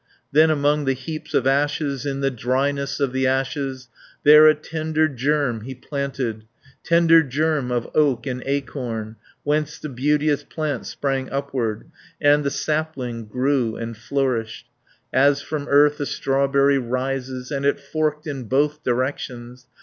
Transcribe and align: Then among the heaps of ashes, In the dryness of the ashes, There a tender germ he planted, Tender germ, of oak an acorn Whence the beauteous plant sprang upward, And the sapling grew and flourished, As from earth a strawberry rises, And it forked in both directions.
Then 0.31 0.49
among 0.49 0.85
the 0.85 0.93
heaps 0.93 1.35
of 1.35 1.45
ashes, 1.45 2.07
In 2.07 2.21
the 2.21 2.31
dryness 2.31 2.99
of 2.99 3.13
the 3.13 3.27
ashes, 3.27 3.87
There 4.23 4.47
a 4.47 4.55
tender 4.55 5.07
germ 5.07 5.61
he 5.61 5.75
planted, 5.75 6.45
Tender 6.83 7.21
germ, 7.21 7.69
of 7.71 7.87
oak 7.93 8.25
an 8.25 8.41
acorn 8.47 9.17
Whence 9.43 9.77
the 9.77 9.89
beauteous 9.89 10.41
plant 10.43 10.87
sprang 10.87 11.29
upward, 11.29 11.85
And 12.19 12.43
the 12.43 12.49
sapling 12.49 13.25
grew 13.27 13.75
and 13.75 13.95
flourished, 13.95 14.65
As 15.13 15.43
from 15.43 15.67
earth 15.69 15.99
a 15.99 16.07
strawberry 16.07 16.79
rises, 16.79 17.51
And 17.51 17.63
it 17.63 17.79
forked 17.79 18.25
in 18.25 18.45
both 18.45 18.83
directions. 18.83 19.67